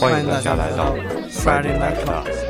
[0.00, 0.96] 欢迎大家来到
[1.28, 2.49] Friday Night Class。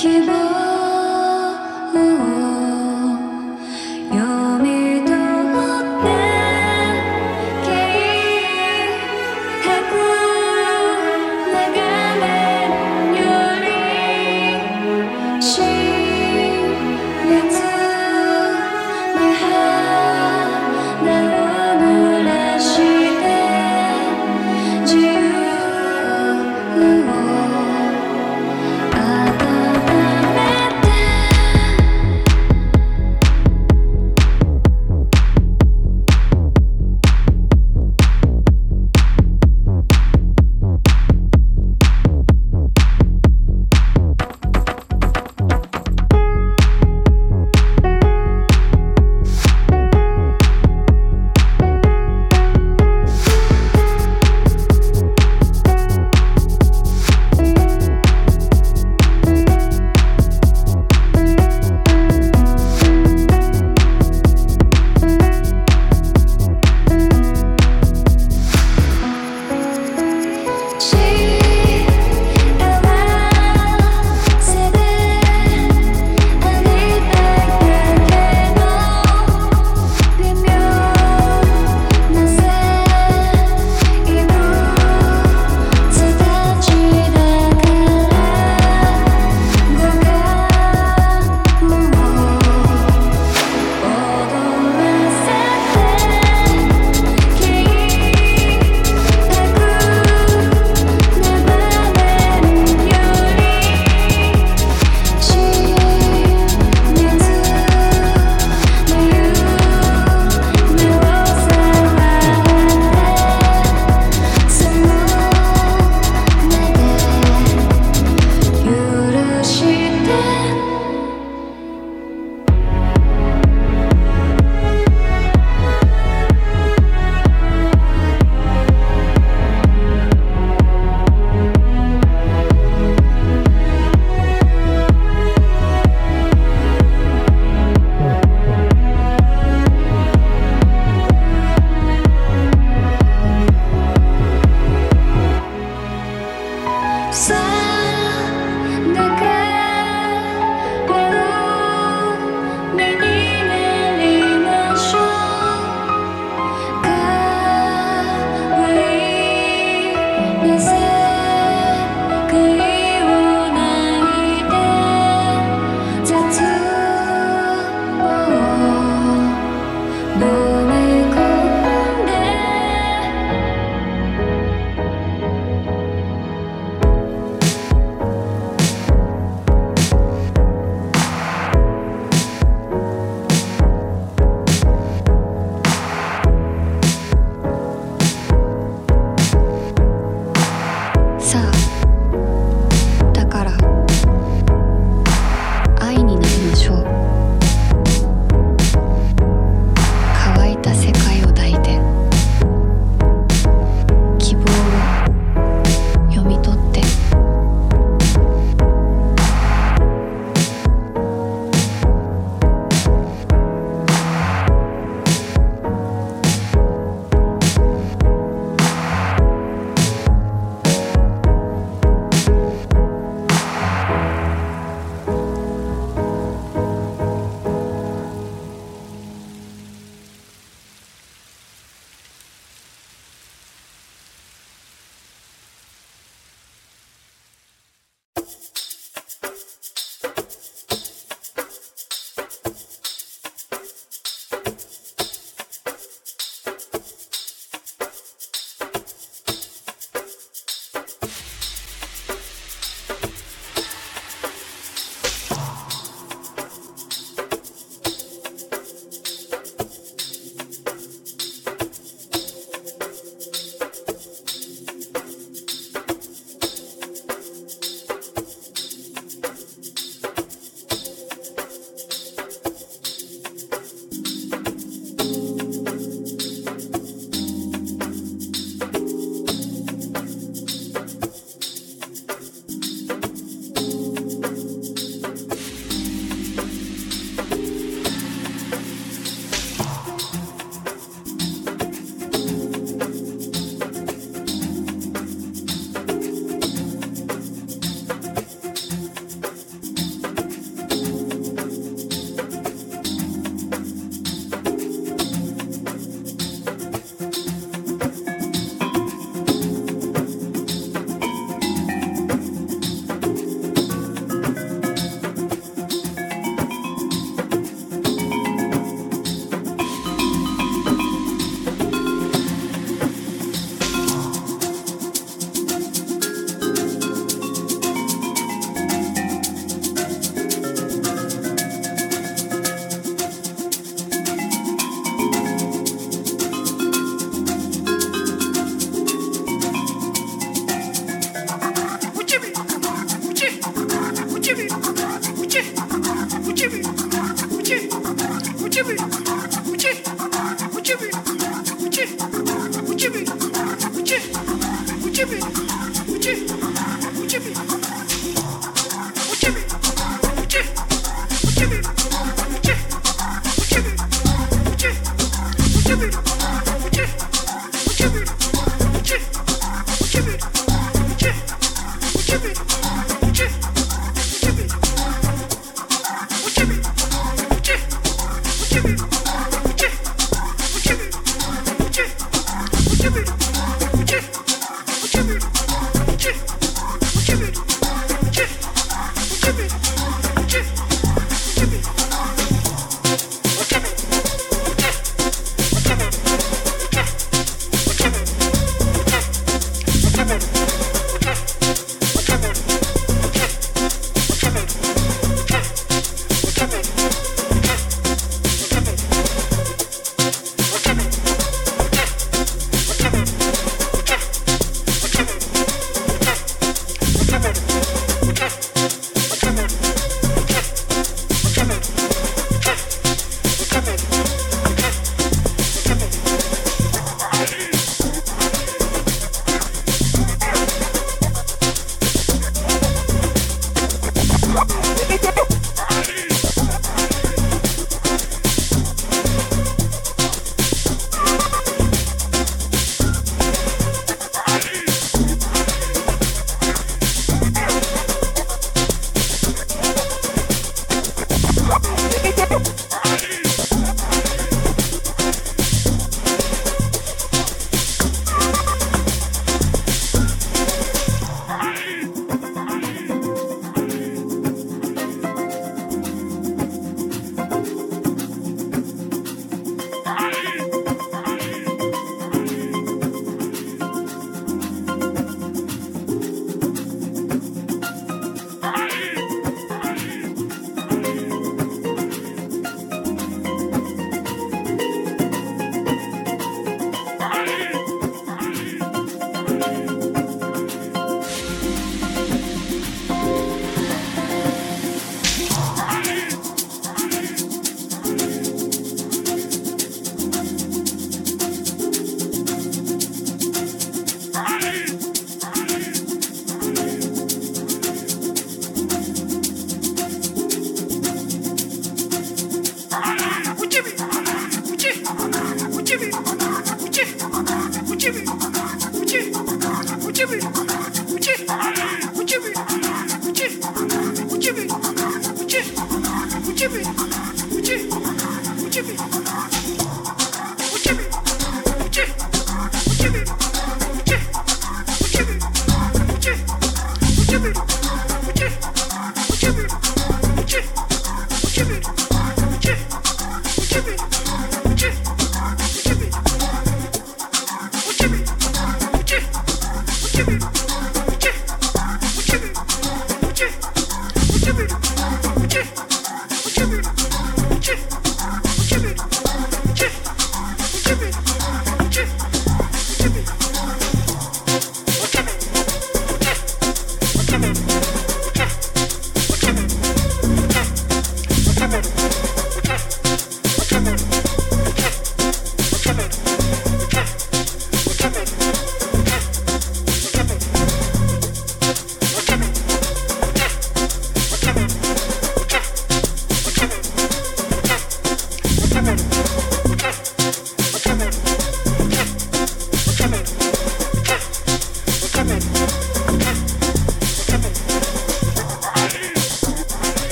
[0.00, 0.59] Keep on.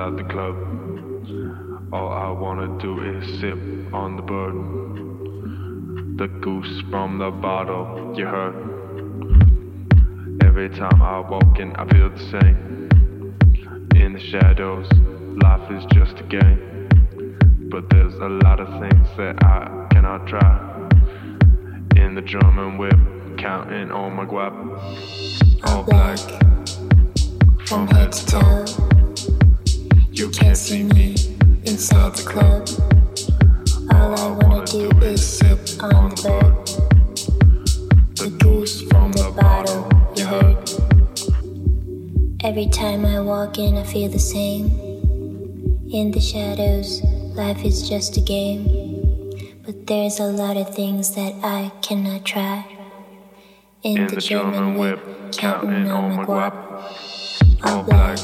[0.00, 0.56] Inside the club.
[1.92, 3.58] All I wanna do is sip
[3.92, 4.54] on the bird.
[6.18, 8.54] The goose from the bottle, you heard.
[10.42, 12.88] Every time I walk in, I feel the same.
[13.94, 14.86] In the shadows,
[15.42, 16.88] life is just a game.
[17.70, 20.88] But there's a lot of things that I cannot try.
[21.96, 22.98] In the German whip,
[23.38, 24.54] counting on my guap.
[25.64, 26.18] All black,
[27.66, 28.99] from head to toe.
[30.20, 31.14] You can't see me
[31.64, 32.68] inside the club.
[33.90, 36.54] All I wanna do is sip on the bird.
[38.16, 40.58] The goose from the bottle, you heard.
[42.44, 44.66] Every time I walk in, I feel the same.
[45.90, 47.02] In the shadows,
[47.34, 48.68] life is just a game.
[49.64, 52.66] But there's a lot of things that I cannot try.
[53.82, 56.70] In, In the, the German German whip, whip, counting on my guap.
[57.62, 58.18] All black,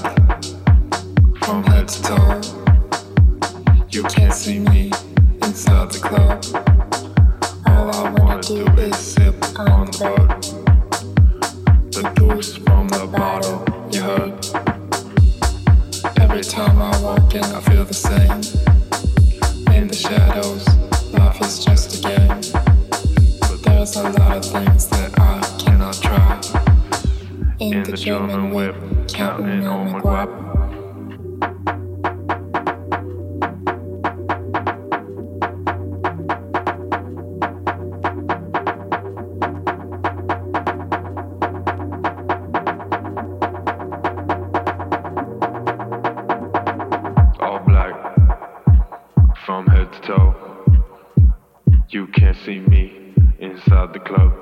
[53.87, 54.33] inside the club.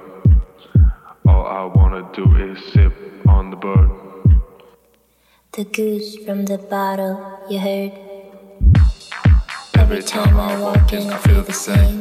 [1.27, 2.93] All I wanna do is sip
[3.27, 3.91] on the bird.
[5.53, 7.17] The goose from the bottle,
[7.49, 7.93] you heard.
[9.77, 12.01] Every time I walk in, I feel the same.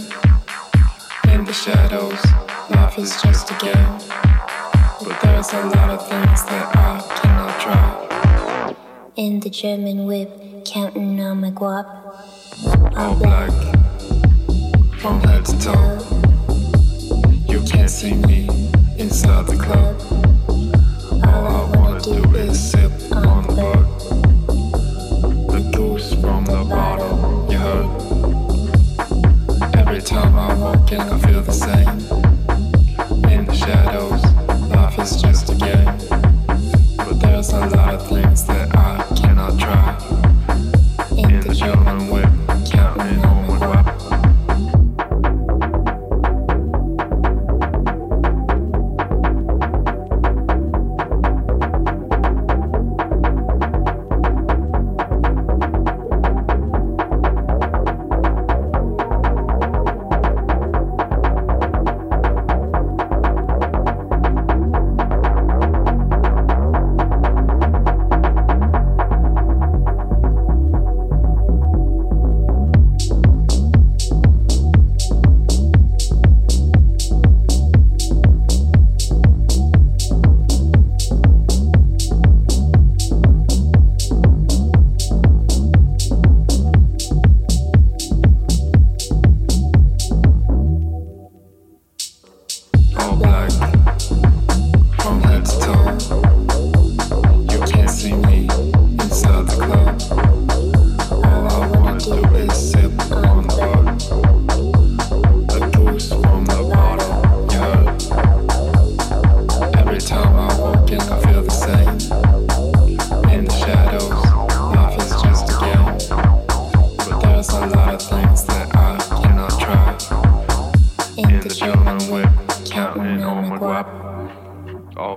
[1.31, 2.21] In the shadows,
[2.69, 3.97] life is just a game.
[5.03, 8.75] But there's a lot of things that I cannot try.
[9.15, 11.87] In the German whip, counting on my guap.
[12.97, 13.51] All black
[14.99, 16.32] from head to toe.
[17.53, 18.49] You can't see me
[18.97, 20.01] inside the club.
[21.23, 23.87] All I wanna do is sip on the bird.
[25.51, 27.89] The goose from the bottle, you heard.
[29.77, 31.99] Every time I walk in, I feel the same.
[33.31, 34.23] In the shadows,
[34.71, 35.95] life is just a game.
[36.97, 38.45] But there's a lot of things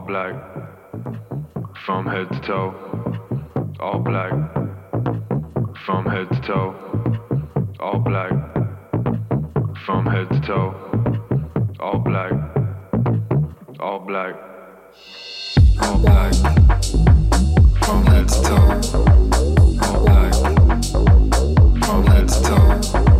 [0.07, 0.35] black,
[1.85, 2.75] from head to toe.
[3.81, 4.33] All black,
[5.85, 6.75] from head to toe.
[7.81, 8.31] All black,
[9.85, 10.75] from head to toe.
[11.81, 12.33] All black,
[13.81, 14.37] all black,
[15.83, 16.35] all black,
[17.83, 18.81] from head to toe.
[19.83, 20.35] All black,
[21.85, 23.16] from head to toe.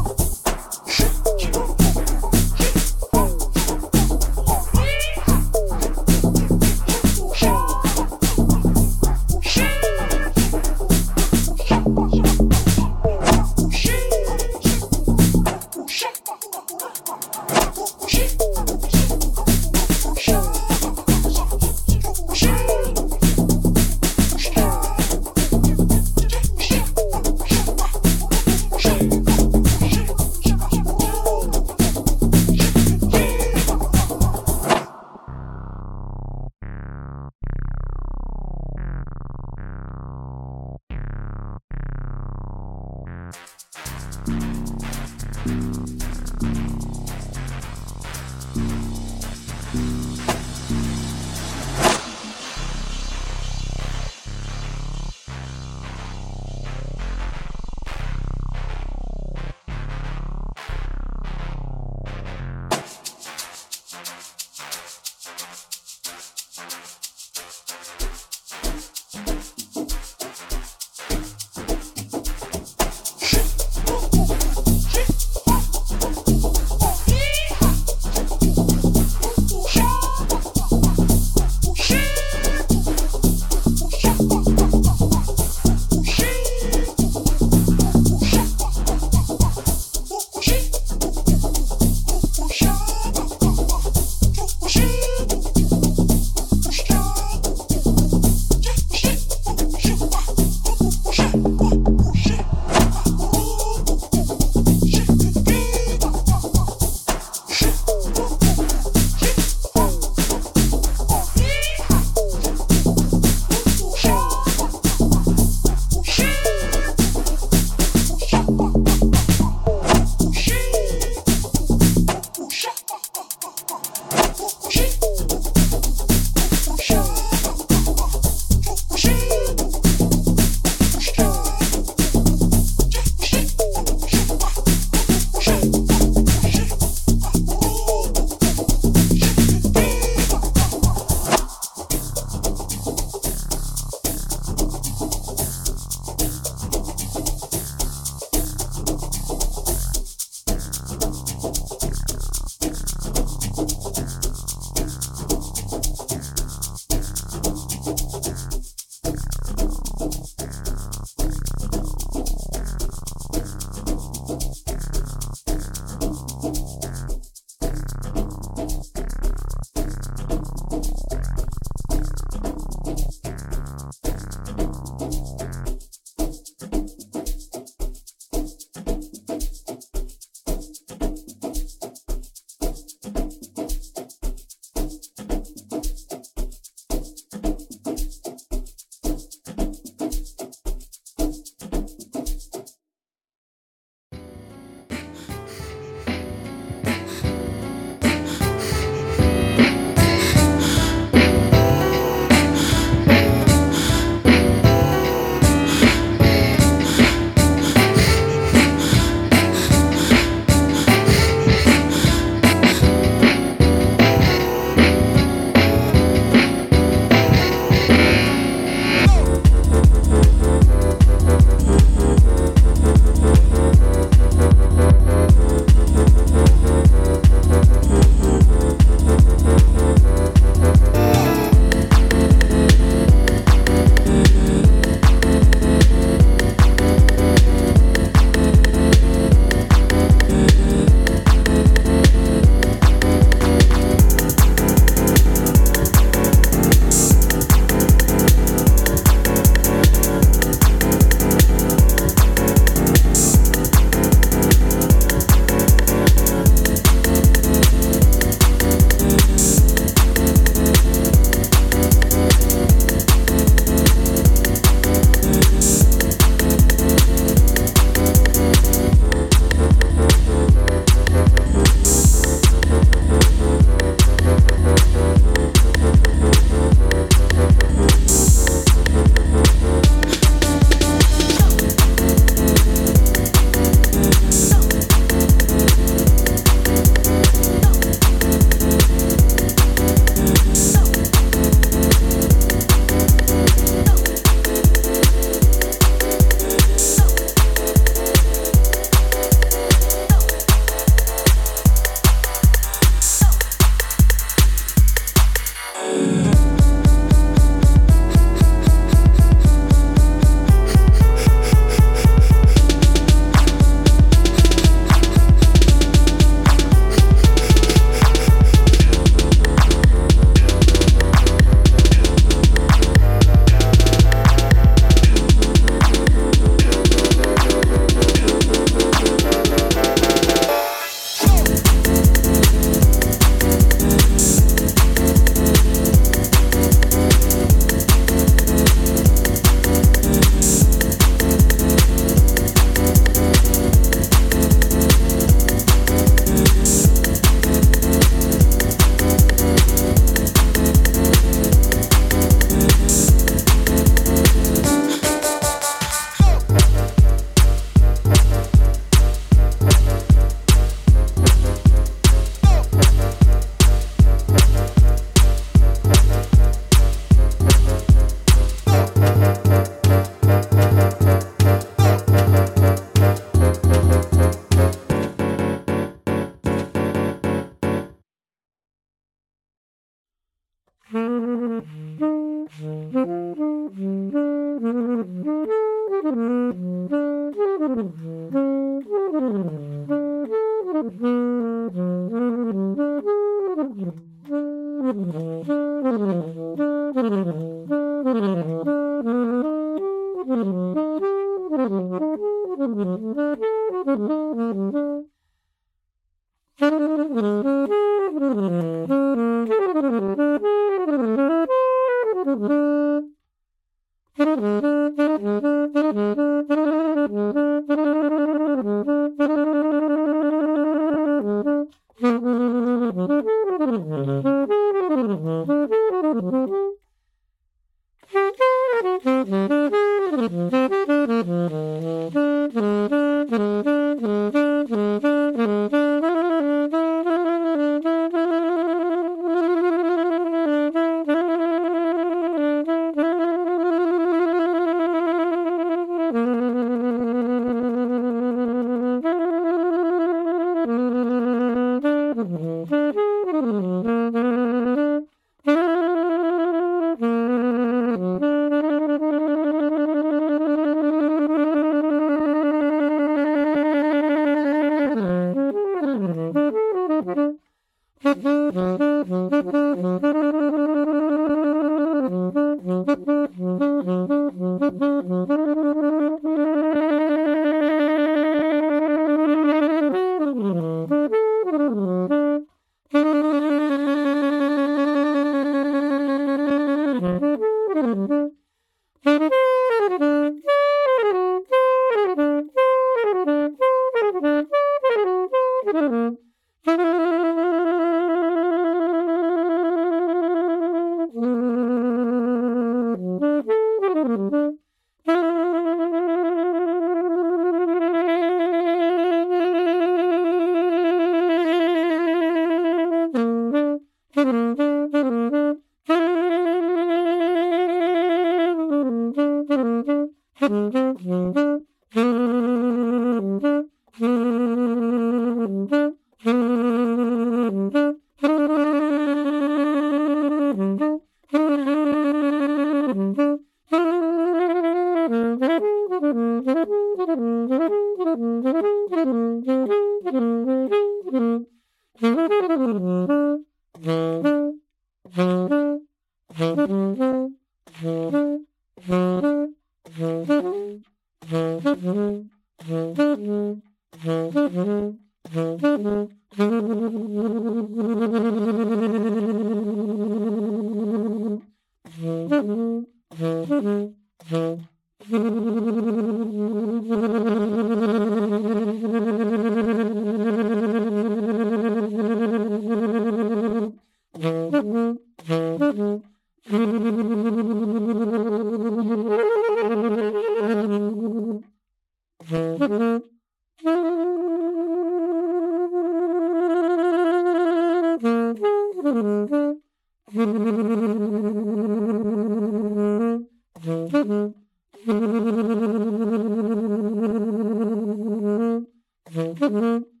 [599.41, 600.00] Mm-hmm.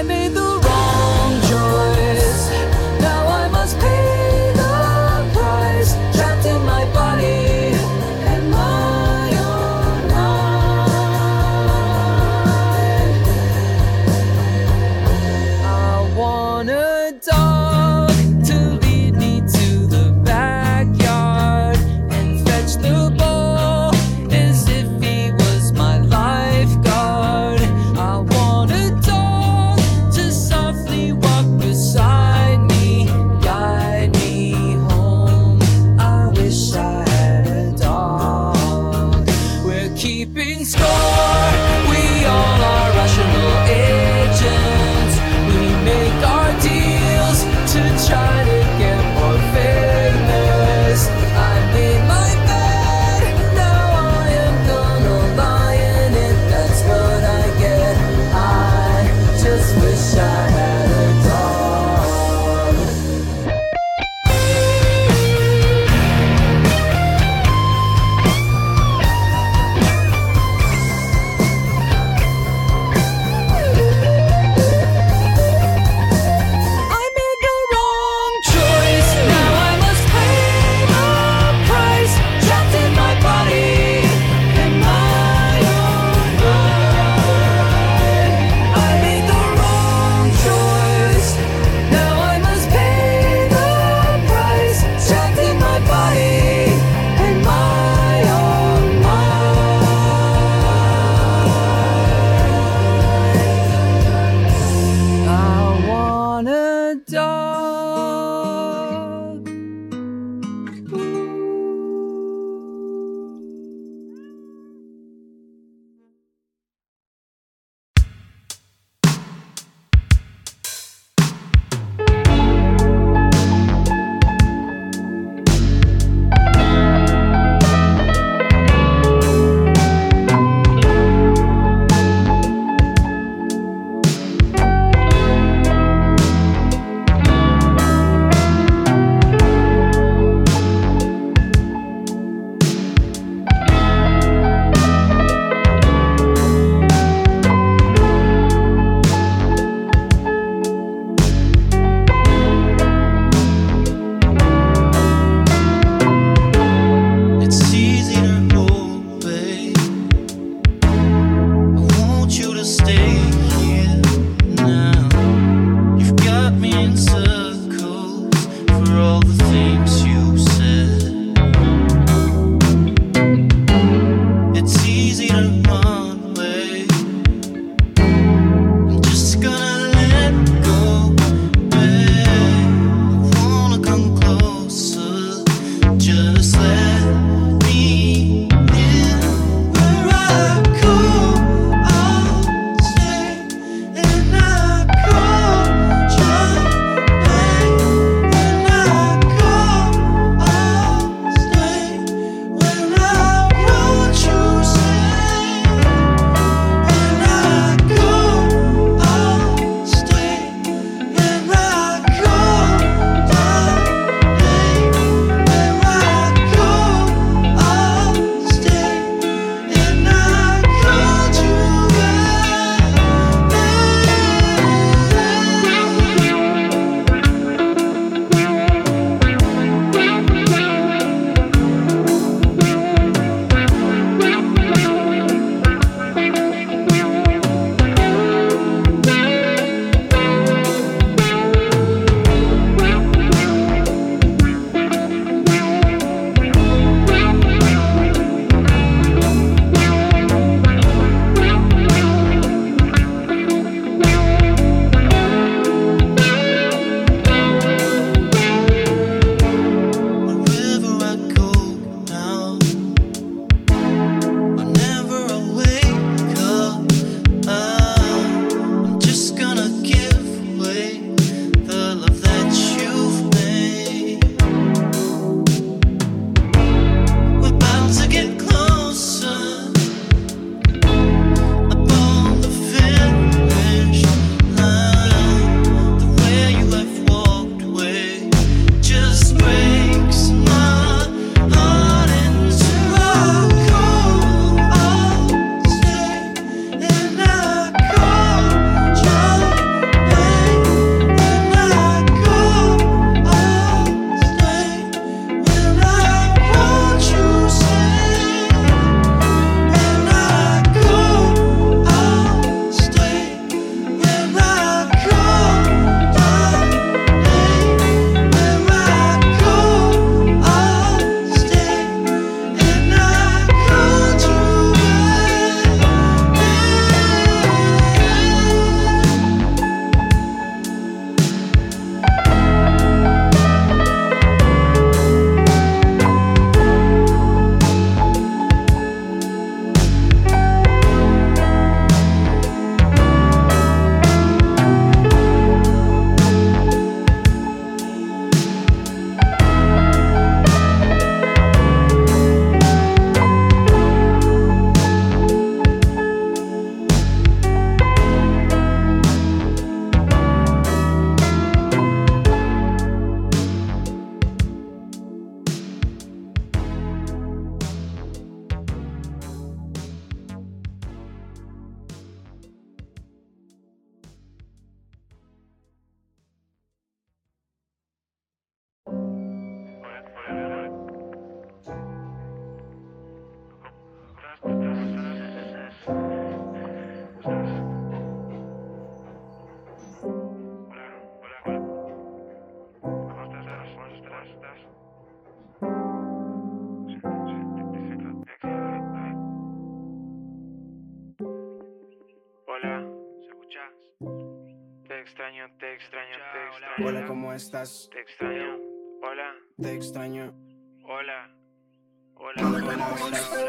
[0.00, 0.39] I made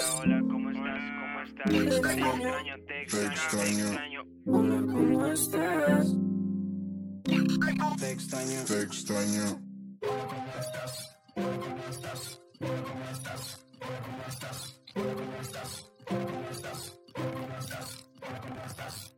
[0.02, 1.04] Hola, ¿cómo estás?
[1.20, 1.74] ¿Cómo estás?
[1.74, 3.02] Extraño, te
[4.48, 6.16] Hola, ¿cómo estás?
[8.00, 9.62] Te extraño.
[10.02, 11.18] Hola, ¿cómo estás?
[11.90, 12.42] Estás?
[12.60, 13.62] Hola, ¿cómo estás?
[13.78, 14.80] Hola, ¿cómo estás?
[14.96, 15.86] Hola, ¿cómo estás?
[16.10, 16.98] Hola, ¿cómo estás?
[17.16, 18.06] Hola, ¿cómo estás?
[18.22, 19.12] Hola, ¿cómo estás?